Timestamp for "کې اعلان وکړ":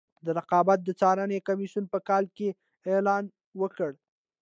2.37-3.91